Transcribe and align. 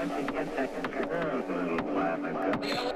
Twenty-one 0.00 0.48
seconds. 0.56 0.88
There's 0.94 1.44
a 1.44 1.52
little 1.52 1.92
laugh 1.92 2.20
I've 2.24 2.62
got. 2.72 2.89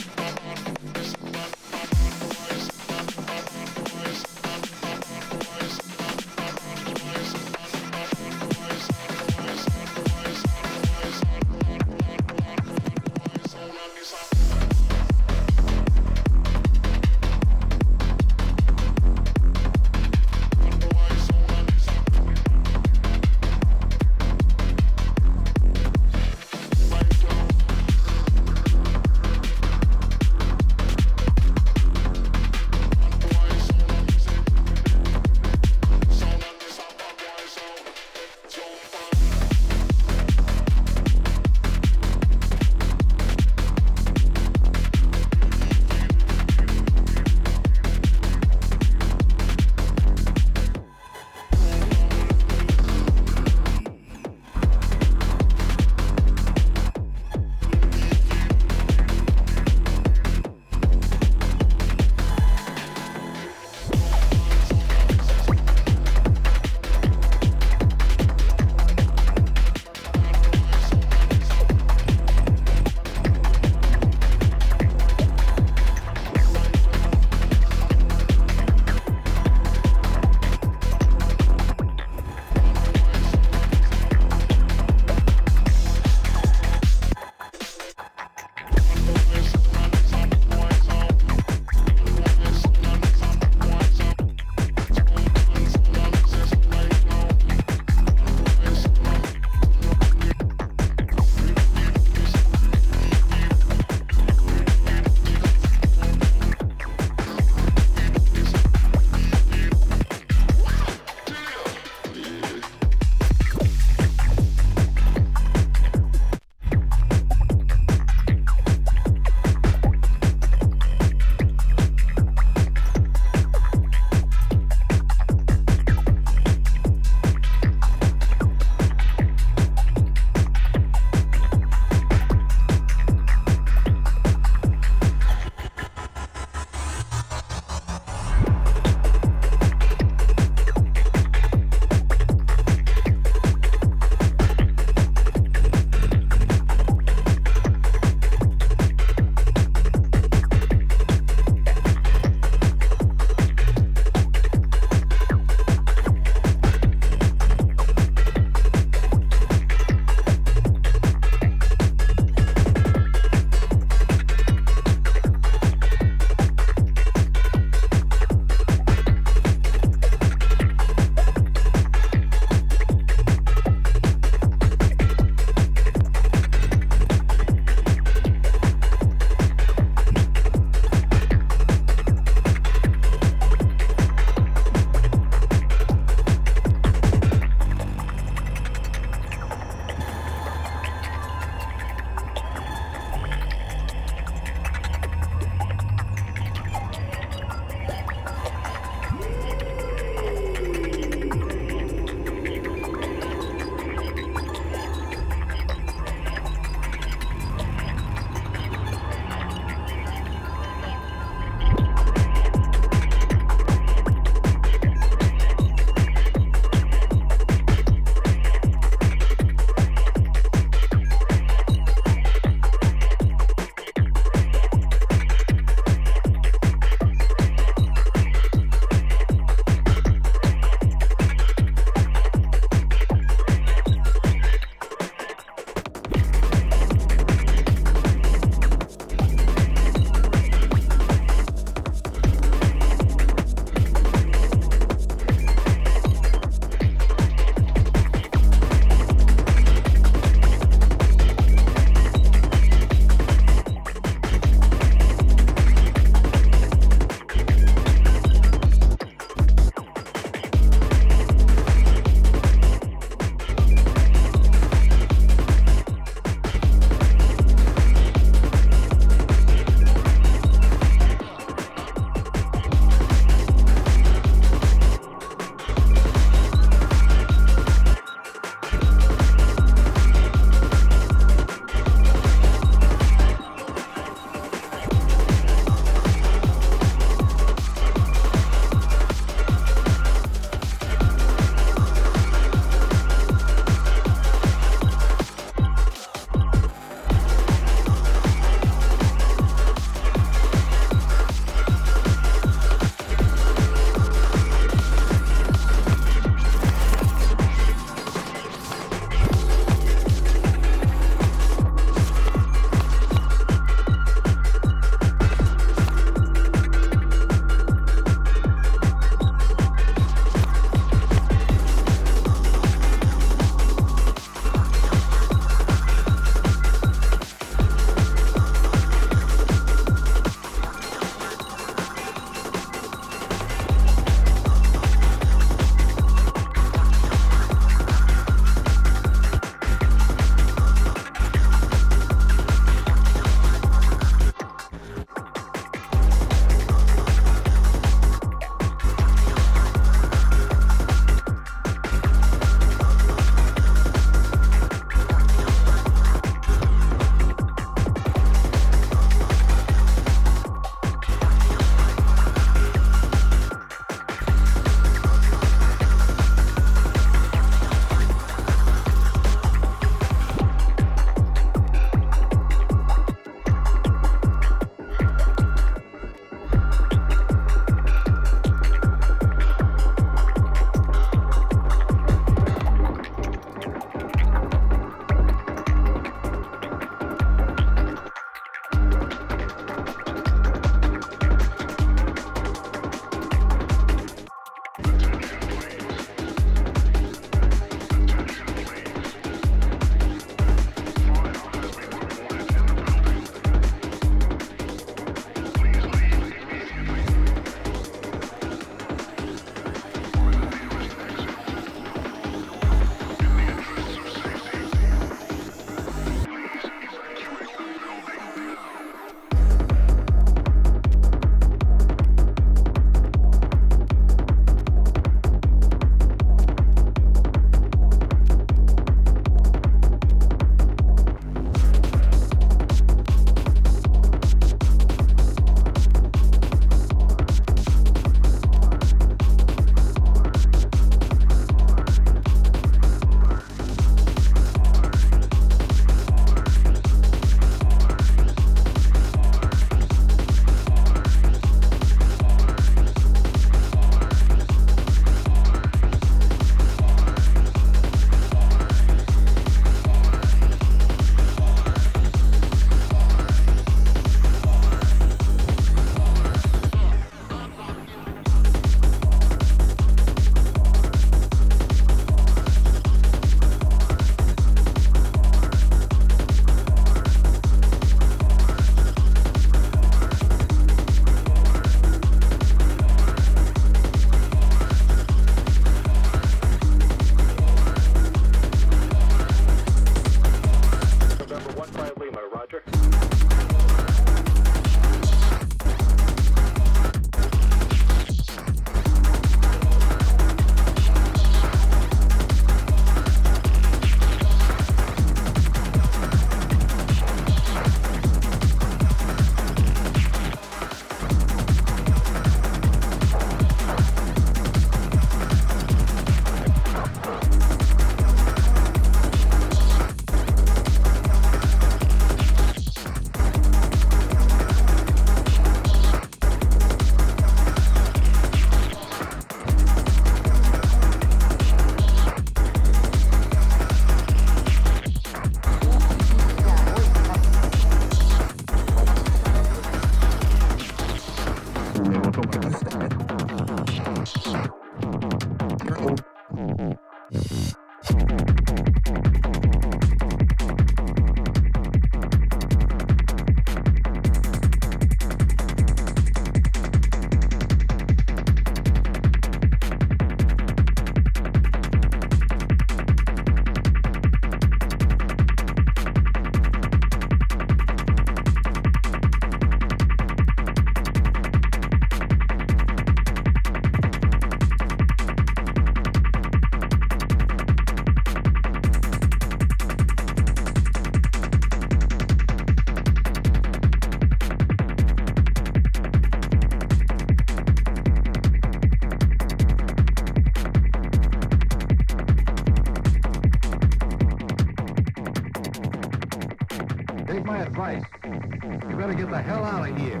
Take 597.10 597.24
my 597.24 597.42
advice. 597.42 597.82
You 598.04 598.76
better 598.76 598.94
get 598.94 599.10
the 599.10 599.20
hell 599.20 599.44
out 599.44 599.68
of 599.68 599.76
here 599.76 600.00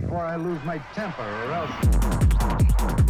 before 0.00 0.24
I 0.24 0.34
lose 0.34 0.58
my 0.64 0.78
temper, 0.94 1.22
or 1.22 1.52
else. 1.52 3.09